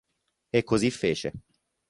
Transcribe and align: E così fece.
E 0.57 0.63
così 0.63 0.89
fece. 0.89 1.29